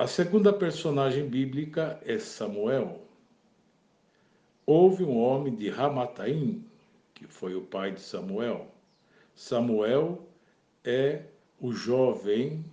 A 0.00 0.06
segunda 0.06 0.50
personagem 0.50 1.28
bíblica 1.28 2.00
é 2.06 2.18
Samuel. 2.18 3.02
Houve 4.64 5.04
um 5.04 5.18
homem 5.18 5.54
de 5.54 5.68
Ramataim, 5.68 6.64
que 7.12 7.26
foi 7.26 7.54
o 7.54 7.60
pai 7.60 7.92
de 7.92 8.00
Samuel. 8.00 8.66
Samuel 9.34 10.26
é 10.82 11.24
o 11.60 11.70
jovem 11.72 12.64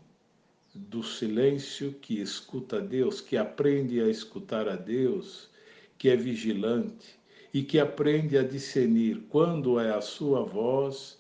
do 0.73 1.03
silêncio 1.03 1.91
que 1.95 2.21
escuta 2.21 2.77
a 2.77 2.79
Deus, 2.79 3.19
que 3.19 3.35
aprende 3.35 3.99
a 3.99 4.07
escutar 4.07 4.69
a 4.69 4.77
Deus, 4.77 5.49
que 5.97 6.07
é 6.07 6.15
vigilante 6.15 7.19
e 7.53 7.61
que 7.61 7.77
aprende 7.77 8.37
a 8.37 8.41
discernir 8.41 9.21
quando 9.27 9.81
é 9.81 9.93
a 9.93 9.99
sua 9.99 10.45
voz 10.45 11.19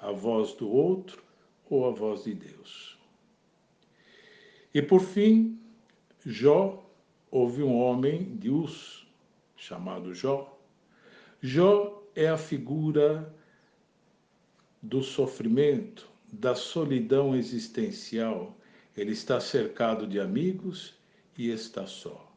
a 0.00 0.10
voz 0.10 0.52
do 0.54 0.68
outro 0.68 1.22
ou 1.70 1.86
a 1.86 1.92
voz 1.92 2.24
de 2.24 2.34
Deus. 2.34 2.93
E 4.74 4.82
por 4.82 5.02
fim, 5.02 5.56
Jó 6.26 6.84
houve 7.30 7.62
um 7.62 7.76
homem 7.76 8.36
de 8.36 8.50
Uz, 8.50 9.06
chamado 9.56 10.12
Jó. 10.12 10.58
Jó 11.40 12.02
é 12.16 12.28
a 12.28 12.36
figura 12.36 13.32
do 14.82 15.00
sofrimento, 15.00 16.10
da 16.32 16.56
solidão 16.56 17.36
existencial. 17.36 18.52
Ele 18.96 19.12
está 19.12 19.38
cercado 19.38 20.08
de 20.08 20.18
amigos 20.18 20.94
e 21.38 21.50
está 21.50 21.86
só, 21.86 22.28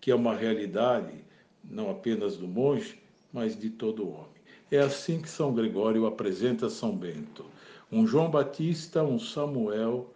que 0.00 0.10
é 0.10 0.14
uma 0.16 0.34
realidade 0.34 1.24
não 1.62 1.90
apenas 1.90 2.36
do 2.36 2.48
monge, 2.48 3.00
mas 3.32 3.56
de 3.56 3.70
todo 3.70 4.08
homem. 4.08 4.42
É 4.68 4.80
assim 4.80 5.22
que 5.22 5.28
São 5.28 5.54
Gregório 5.54 6.06
apresenta 6.06 6.68
São 6.68 6.96
Bento: 6.96 7.46
um 7.90 8.04
João 8.04 8.28
Batista, 8.28 9.04
um 9.04 9.20
Samuel 9.20 10.12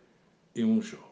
e 0.57 0.65
um 0.65 0.83
Jó. 0.83 1.08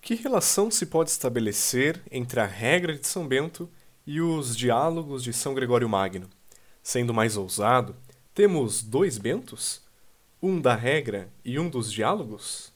Que 0.00 0.14
relação 0.14 0.70
se 0.70 0.86
pode 0.86 1.10
estabelecer 1.10 2.02
entre 2.10 2.40
a 2.40 2.46
regra 2.46 2.96
de 2.96 3.06
São 3.06 3.26
Bento 3.28 3.68
e 4.06 4.20
os 4.20 4.56
diálogos 4.56 5.22
de 5.22 5.32
São 5.32 5.54
Gregório 5.54 5.88
Magno? 5.88 6.28
Sendo 6.82 7.12
mais 7.12 7.36
ousado, 7.36 7.94
temos 8.34 8.82
dois 8.82 9.18
Bentos? 9.18 9.82
Um 10.40 10.60
da 10.60 10.74
regra 10.74 11.28
e 11.44 11.58
um 11.58 11.68
dos 11.68 11.92
diálogos? 11.92 12.72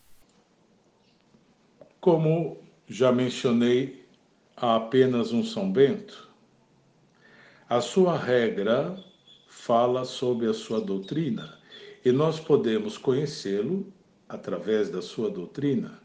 Como 2.01 2.59
já 2.89 3.13
mencionei, 3.13 4.05
há 4.57 4.77
apenas 4.77 5.33
um 5.33 5.43
São 5.45 5.73
Bento. 5.73 6.29
A 7.69 7.81
sua 7.81 8.19
regra 8.19 9.03
fala 9.49 10.05
sobre 10.05 10.49
a 10.49 10.53
sua 10.55 10.81
doutrina 10.81 11.59
e 12.05 12.13
nós 12.13 12.41
podemos 12.41 12.99
conhecê-lo 12.99 13.91
através 14.29 14.91
da 14.91 15.01
sua 15.01 15.31
doutrina. 15.31 16.02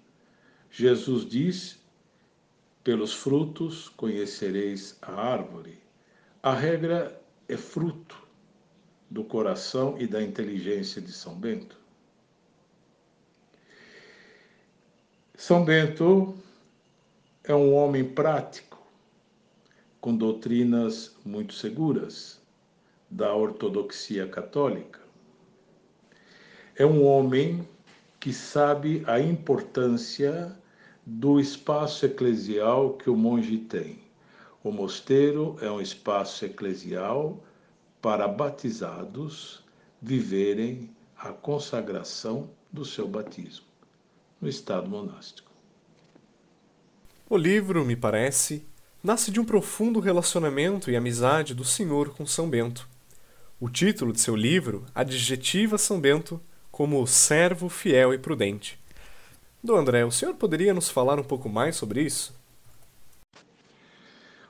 Jesus 0.69 1.25
diz: 1.25 1.79
pelos 2.83 3.13
frutos 3.13 3.89
conhecereis 3.89 4.97
a 5.01 5.11
árvore. 5.11 5.77
A 6.41 6.53
regra 6.53 7.21
é 7.47 7.57
fruto 7.57 8.25
do 9.09 9.23
coração 9.23 9.97
e 9.99 10.07
da 10.07 10.23
inteligência 10.23 11.01
de 11.01 11.11
São 11.11 11.35
Bento. 11.35 11.77
São 15.35 15.65
Bento 15.65 16.33
é 17.43 17.53
um 17.53 17.73
homem 17.73 18.03
prático, 18.03 18.81
com 19.99 20.15
doutrinas 20.15 21.15
muito 21.25 21.53
seguras 21.53 22.41
da 23.09 23.33
ortodoxia 23.33 24.27
católica. 24.27 25.01
É 26.75 26.85
um 26.85 27.03
homem 27.03 27.67
que 28.27 28.33
sabe 28.33 29.05
a 29.07 29.21
importância 29.21 30.53
do 31.05 31.39
espaço 31.39 32.05
eclesial 32.05 32.95
que 32.95 33.09
o 33.09 33.15
monge 33.15 33.57
tem. 33.57 33.99
O 34.61 34.69
mosteiro 34.69 35.55
é 35.61 35.71
um 35.71 35.79
espaço 35.79 36.43
eclesial 36.43 37.41
para 38.01 38.27
batizados 38.27 39.63
viverem 40.01 40.89
a 41.17 41.29
consagração 41.29 42.49
do 42.69 42.83
seu 42.83 43.07
batismo 43.07 43.65
no 44.41 44.49
estado 44.49 44.89
monástico. 44.89 45.49
O 47.29 47.37
livro, 47.37 47.85
me 47.85 47.95
parece, 47.95 48.65
nasce 49.01 49.31
de 49.31 49.39
um 49.39 49.45
profundo 49.45 50.01
relacionamento 50.01 50.91
e 50.91 50.97
amizade 50.97 51.55
do 51.55 51.63
senhor 51.63 52.09
com 52.09 52.25
São 52.25 52.49
Bento. 52.49 52.89
O 53.57 53.69
título 53.69 54.11
de 54.11 54.19
seu 54.19 54.35
livro 54.35 54.85
adjetiva 54.93 55.77
São 55.77 55.97
Bento 55.97 56.41
como 56.77 57.07
servo 57.07 57.69
fiel 57.69 58.13
e 58.13 58.19
prudente. 58.19 58.77
Do 59.63 59.75
André, 59.75 60.05
o 60.05 60.11
senhor 60.11 60.35
poderia 60.35 60.75
nos 60.75 60.91
falar 60.91 61.19
um 61.19 61.23
pouco 61.23 61.49
mais 61.49 61.75
sobre 61.75 62.03
isso? 62.03 62.35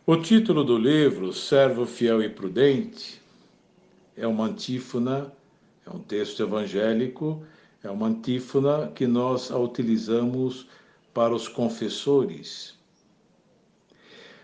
O 0.06 0.18
título 0.18 0.66
do 0.66 0.78
livro, 0.78 1.32
Servo 1.32 1.86
Fiel 1.86 2.22
e 2.22 2.28
Prudente, 2.28 3.22
é 4.18 4.28
uma 4.28 4.48
antífona, 4.48 5.32
é 5.86 5.90
um 5.90 6.00
texto 6.00 6.44
evangélico, 6.44 7.46
é 7.82 7.90
uma 7.90 8.08
antífona 8.08 8.92
que 8.94 9.08
nós 9.08 9.50
a 9.50 9.58
utilizamos 9.58 10.68
para 11.14 11.34
os 11.34 11.48
confessores. 11.48 12.76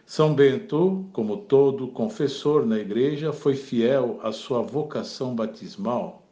São 0.05 0.33
Bento, 0.33 1.05
como 1.11 1.35
todo 1.35 1.89
confessor 1.89 2.65
na 2.65 2.79
igreja, 2.79 3.33
foi 3.33 3.57
fiel 3.57 4.21
à 4.23 4.31
sua 4.31 4.61
vocação 4.61 5.35
batismal 5.35 6.22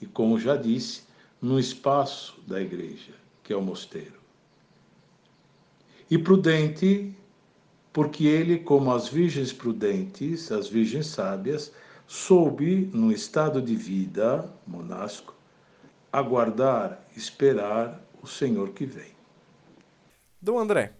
e, 0.00 0.06
como 0.06 0.38
já 0.38 0.56
disse, 0.56 1.02
no 1.40 1.58
espaço 1.58 2.40
da 2.46 2.60
igreja, 2.60 3.12
que 3.42 3.52
é 3.52 3.56
o 3.56 3.62
mosteiro. 3.62 4.20
E 6.10 6.16
prudente, 6.16 7.14
porque 7.92 8.24
ele, 8.24 8.58
como 8.58 8.92
as 8.92 9.08
virgens 9.08 9.52
prudentes, 9.52 10.52
as 10.52 10.68
virgens 10.68 11.06
sábias, 11.06 11.72
soube, 12.06 12.88
num 12.92 13.10
estado 13.10 13.60
de 13.60 13.74
vida 13.74 14.52
monástico, 14.66 15.34
aguardar, 16.12 17.04
esperar 17.16 18.00
o 18.22 18.26
Senhor 18.26 18.70
que 18.70 18.86
vem. 18.86 19.16
Dom 20.40 20.58
André, 20.58 20.92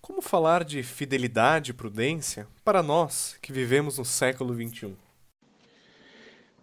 como 0.00 0.22
falar 0.22 0.64
de 0.64 0.82
fidelidade 0.82 1.70
e 1.70 1.74
prudência 1.74 2.46
para 2.64 2.82
nós 2.82 3.36
que 3.40 3.52
vivemos 3.52 3.98
no 3.98 4.04
século 4.04 4.54
XXI? 4.54 4.96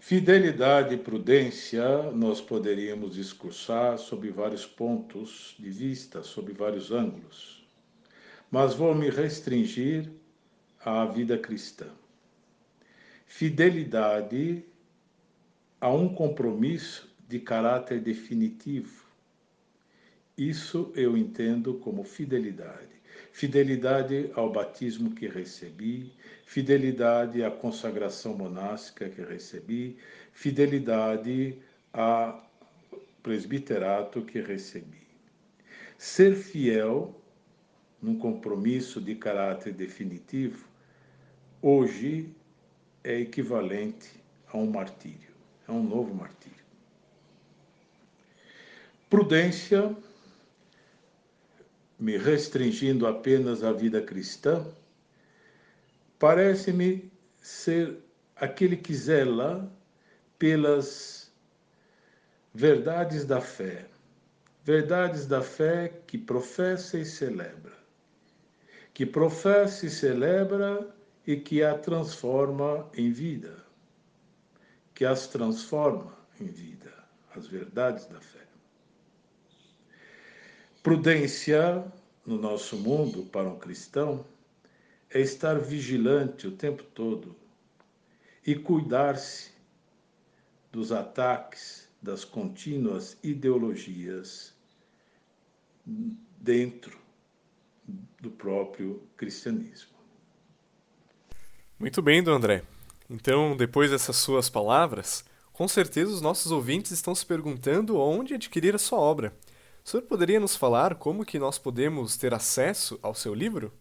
Fidelidade 0.09 0.95
e 0.95 0.97
prudência, 0.97 2.11
nós 2.13 2.41
poderíamos 2.41 3.13
discursar 3.13 3.99
sobre 3.99 4.31
vários 4.31 4.65
pontos 4.65 5.55
de 5.59 5.69
vista, 5.69 6.23
sobre 6.23 6.51
vários 6.51 6.91
ângulos, 6.91 7.63
mas 8.49 8.73
vou 8.73 8.95
me 8.95 9.11
restringir 9.11 10.09
à 10.83 11.05
vida 11.05 11.37
cristã. 11.37 11.85
Fidelidade 13.27 14.65
a 15.79 15.91
um 15.91 16.11
compromisso 16.11 17.07
de 17.27 17.39
caráter 17.39 17.99
definitivo. 17.99 19.05
Isso 20.35 20.91
eu 20.95 21.15
entendo 21.15 21.75
como 21.75 22.03
fidelidade. 22.03 22.98
Fidelidade 23.31 24.31
ao 24.35 24.51
batismo 24.51 25.11
que 25.11 25.27
recebi, 25.27 26.11
fidelidade 26.45 27.43
à 27.43 27.51
consagração 27.51 28.33
monástica 28.33 29.09
que 29.09 29.21
recebi, 29.21 29.97
fidelidade 30.33 31.57
ao 31.93 32.49
presbiterato 33.21 34.21
que 34.23 34.41
recebi. 34.41 35.07
Ser 35.97 36.35
fiel 36.35 37.15
num 38.01 38.17
compromisso 38.17 39.01
de 39.01 39.15
caráter 39.15 39.73
definitivo, 39.73 40.67
hoje 41.61 42.33
é 43.03 43.19
equivalente 43.19 44.09
a 44.47 44.57
um 44.57 44.69
martírio, 44.69 45.33
a 45.67 45.73
um 45.73 45.83
novo 45.83 46.13
martírio. 46.13 46.63
Prudência, 49.09 49.95
me 51.99 52.17
restringindo 52.17 53.05
apenas 53.05 53.63
à 53.63 53.73
vida 53.73 54.01
cristã, 54.01 54.65
parece-me 56.17 57.11
ser 57.41 57.97
aquele 58.35 58.77
que 58.77 58.93
zela 58.93 59.69
pelas 60.37 61.29
verdades 62.53 63.25
da 63.25 63.41
fé, 63.41 63.85
verdades 64.63 65.25
da 65.25 65.41
fé 65.41 65.89
que 66.07 66.17
professa 66.17 66.97
e 66.97 67.05
celebra, 67.05 67.77
que 68.93 69.05
professa 69.05 69.85
e 69.85 69.89
celebra 69.89 70.87
e 71.27 71.35
que 71.35 71.61
a 71.63 71.77
transforma 71.77 72.89
em 72.93 73.11
vida, 73.11 73.57
que 74.95 75.05
as 75.05 75.27
transforma 75.27 76.17
em 76.39 76.47
vida, 76.47 76.93
as 77.35 77.45
verdades 77.45 78.05
da 78.07 78.21
fé. 78.21 78.38
Prudência 80.81 81.83
no 82.25 82.37
nosso 82.37 82.77
mundo 82.77 83.23
para 83.23 83.49
um 83.49 83.59
cristão 83.59 84.25
é 85.09 85.19
estar 85.19 85.59
vigilante 85.59 86.47
o 86.47 86.51
tempo 86.51 86.83
todo 86.83 87.35
e 88.45 88.55
cuidar-se 88.55 89.51
dos 90.71 90.91
ataques 90.91 91.87
das 92.01 92.23
contínuas 92.23 93.17
ideologias 93.21 94.53
dentro 95.85 96.97
do 98.21 98.29
próprio 98.29 99.03
cristianismo. 99.17 99.97
Muito 101.77 102.01
bem, 102.01 102.21
do 102.23 102.31
André. 102.31 102.63
Então, 103.09 103.57
depois 103.57 103.91
dessas 103.91 104.15
suas 104.17 104.49
palavras, 104.49 105.25
com 105.51 105.67
certeza 105.67 106.11
os 106.11 106.21
nossos 106.21 106.51
ouvintes 106.51 106.91
estão 106.91 107.15
se 107.15 107.25
perguntando 107.25 107.97
onde 107.97 108.33
adquirir 108.33 108.75
a 108.75 108.79
sua 108.79 108.99
obra. 108.99 109.33
O 109.83 109.89
senhor 109.89 110.03
poderia 110.03 110.39
nos 110.39 110.55
falar 110.55 110.95
como 110.95 111.25
que 111.25 111.37
nós 111.39 111.59
podemos 111.59 112.15
ter 112.15 112.33
acesso 112.33 112.97
ao 113.01 113.13
seu 113.13 113.33
livro? 113.33 113.73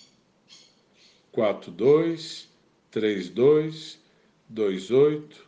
42 1.32 2.50
32 2.92 4.00
28 4.50 5.48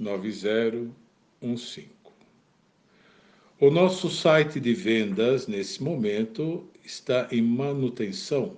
9015 0.00 1.90
O 3.60 3.70
nosso 3.70 4.08
site 4.08 4.58
de 4.58 4.72
vendas, 4.72 5.46
nesse 5.46 5.82
momento, 5.82 6.66
está 6.82 7.28
em 7.30 7.42
manutenção, 7.42 8.56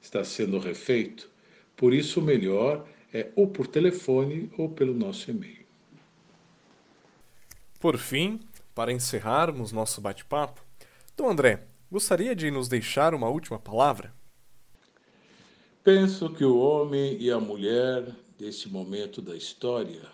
está 0.00 0.22
sendo 0.22 0.60
refeito. 0.60 1.28
Por 1.76 1.92
isso, 1.92 2.20
o 2.20 2.22
melhor 2.22 2.88
é 3.12 3.32
ou 3.34 3.48
por 3.48 3.66
telefone 3.66 4.48
ou 4.56 4.70
pelo 4.70 4.94
nosso 4.94 5.28
e-mail. 5.28 5.61
Por 7.82 7.98
fim, 7.98 8.38
para 8.76 8.92
encerrarmos 8.92 9.72
nosso 9.72 10.00
bate-papo, 10.00 10.64
Dom 11.16 11.28
André, 11.28 11.66
gostaria 11.90 12.32
de 12.32 12.48
nos 12.48 12.68
deixar 12.68 13.12
uma 13.12 13.28
última 13.28 13.58
palavra? 13.58 14.14
Penso 15.82 16.32
que 16.32 16.44
o 16.44 16.60
homem 16.60 17.20
e 17.20 17.28
a 17.28 17.40
mulher 17.40 18.14
deste 18.38 18.68
momento 18.68 19.20
da 19.20 19.34
história 19.34 20.08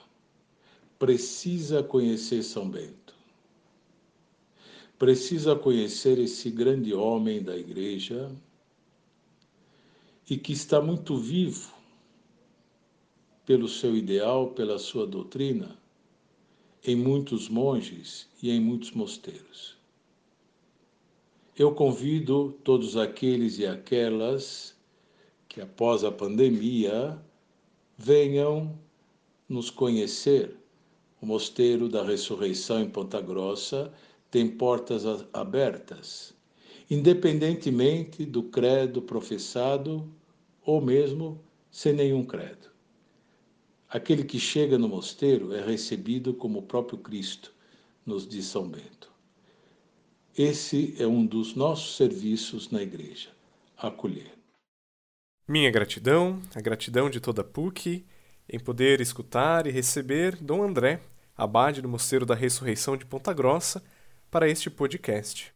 precisa 0.98 1.82
conhecer 1.82 2.42
São 2.42 2.66
Bento. 2.66 3.14
Precisa 4.98 5.54
conhecer 5.54 6.18
esse 6.18 6.50
grande 6.50 6.94
homem 6.94 7.42
da 7.42 7.54
igreja 7.54 8.34
e 10.26 10.38
que 10.38 10.54
está 10.54 10.80
muito 10.80 11.18
vivo 11.18 11.70
pelo 13.44 13.68
seu 13.68 13.94
ideal, 13.94 14.52
pela 14.52 14.78
sua 14.78 15.06
doutrina, 15.06 15.76
em 16.84 16.96
muitos 16.96 17.48
monges 17.48 18.28
e 18.42 18.50
em 18.50 18.60
muitos 18.60 18.92
mosteiros. 18.92 19.76
Eu 21.56 21.74
convido 21.74 22.56
todos 22.62 22.96
aqueles 22.96 23.58
e 23.58 23.66
aquelas 23.66 24.76
que, 25.48 25.60
após 25.60 26.04
a 26.04 26.12
pandemia, 26.12 27.20
venham 27.96 28.78
nos 29.48 29.70
conhecer. 29.70 30.56
O 31.20 31.26
Mosteiro 31.26 31.88
da 31.88 32.04
Ressurreição 32.04 32.80
em 32.80 32.88
Ponta 32.88 33.20
Grossa 33.20 33.92
tem 34.30 34.48
portas 34.48 35.04
abertas, 35.32 36.32
independentemente 36.88 38.24
do 38.24 38.44
credo 38.44 39.02
professado 39.02 40.08
ou 40.64 40.80
mesmo 40.80 41.40
sem 41.72 41.92
nenhum 41.92 42.24
credo. 42.24 42.68
Aquele 43.90 44.22
que 44.22 44.38
chega 44.38 44.76
no 44.76 44.86
mosteiro 44.86 45.54
é 45.54 45.64
recebido 45.64 46.34
como 46.34 46.58
o 46.58 46.62
próprio 46.62 46.98
Cristo, 46.98 47.54
nos 48.04 48.28
diz 48.28 48.44
São 48.44 48.68
Bento. 48.68 49.10
Esse 50.36 50.94
é 50.98 51.06
um 51.06 51.24
dos 51.24 51.54
nossos 51.54 51.96
serviços 51.96 52.70
na 52.70 52.82
igreja, 52.82 53.30
acolher. 53.76 54.30
Minha 55.48 55.70
gratidão, 55.70 56.42
a 56.54 56.60
gratidão 56.60 57.08
de 57.08 57.18
toda 57.18 57.40
a 57.40 57.44
PUC, 57.44 58.04
em 58.46 58.60
poder 58.60 59.00
escutar 59.00 59.66
e 59.66 59.70
receber 59.70 60.36
Dom 60.36 60.62
André, 60.62 61.00
abade 61.34 61.80
do 61.80 61.88
Mosteiro 61.88 62.26
da 62.26 62.34
Ressurreição 62.34 62.94
de 62.94 63.06
Ponta 63.06 63.32
Grossa, 63.32 63.82
para 64.30 64.46
este 64.46 64.68
podcast. 64.68 65.54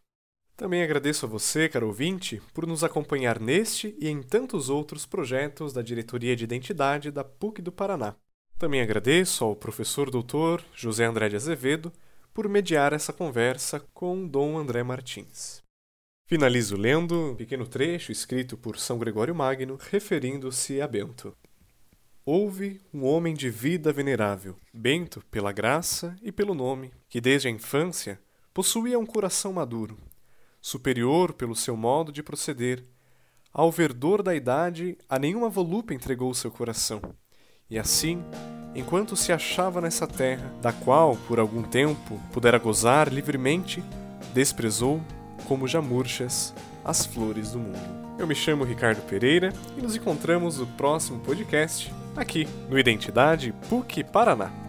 Também 0.57 0.81
agradeço 0.81 1.25
a 1.25 1.29
você, 1.29 1.69
caro 1.69 1.87
ouvinte, 1.87 2.41
por 2.51 2.65
nos 2.65 2.83
acompanhar 2.83 3.39
neste 3.39 3.95
e 3.99 4.07
em 4.07 4.23
tantos 4.23 4.69
outros 4.69 5.05
projetos 5.05 5.71
da 5.71 5.83
Diretoria 5.83 6.35
de 6.35 6.43
Identidade 6.43 7.11
da 7.11 7.23
PUC 7.23 7.61
do 7.61 7.71
Paraná. 7.71 8.15
Também 8.57 8.81
agradeço 8.81 9.43
ao 9.43 9.55
professor 9.55 10.09
doutor 10.09 10.63
José 10.73 11.05
André 11.05 11.29
de 11.29 11.35
Azevedo 11.35 11.91
por 12.33 12.47
mediar 12.47 12.93
essa 12.93 13.13
conversa 13.13 13.79
com 13.93 14.27
Dom 14.27 14.57
André 14.57 14.83
Martins. 14.83 15.61
Finalizo 16.25 16.77
lendo 16.77 17.31
um 17.31 17.35
pequeno 17.35 17.67
trecho 17.67 18.11
escrito 18.11 18.57
por 18.57 18.79
São 18.79 18.97
Gregório 18.97 19.35
Magno, 19.35 19.77
referindo-se 19.91 20.81
a 20.81 20.87
Bento. 20.87 21.35
Houve 22.25 22.79
um 22.93 23.03
homem 23.03 23.33
de 23.33 23.49
vida 23.49 23.91
venerável, 23.91 24.57
Bento, 24.73 25.21
pela 25.29 25.51
graça 25.51 26.15
e 26.21 26.31
pelo 26.31 26.55
nome, 26.55 26.91
que 27.09 27.19
desde 27.19 27.49
a 27.49 27.51
infância 27.51 28.19
possuía 28.53 28.97
um 28.97 29.05
coração 29.05 29.51
maduro, 29.51 29.97
superior 30.61 31.33
pelo 31.33 31.55
seu 31.55 31.75
modo 31.75 32.11
de 32.11 32.23
proceder. 32.23 32.85
Ao 33.51 33.69
verdor 33.69 34.23
da 34.23 34.33
idade, 34.33 34.97
a 35.09 35.19
nenhuma 35.19 35.49
volúpia 35.49 35.93
entregou 35.93 36.33
seu 36.33 36.49
coração 36.49 37.01
e 37.73 37.79
assim, 37.79 38.23
enquanto 38.75 39.15
se 39.15 39.31
achava 39.31 39.81
nessa 39.81 40.05
terra, 40.05 40.53
da 40.61 40.71
qual 40.71 41.17
por 41.27 41.39
algum 41.39 41.63
tempo 41.63 42.21
pudera 42.31 42.59
gozar 42.59 43.11
livremente, 43.11 43.83
desprezou, 44.31 45.01
como 45.47 45.67
já 45.67 45.81
murchas, 45.81 46.53
as 46.85 47.03
flores 47.03 47.53
do 47.53 47.57
mundo. 47.57 48.15
Eu 48.19 48.27
me 48.27 48.35
chamo 48.35 48.63
Ricardo 48.63 49.01
Pereira 49.01 49.51
e 49.75 49.81
nos 49.81 49.95
encontramos 49.95 50.59
no 50.59 50.67
próximo 50.67 51.19
podcast, 51.21 51.91
aqui 52.15 52.47
no 52.69 52.77
Identidade 52.77 53.55
PUC 53.67 54.03
Paraná. 54.03 54.62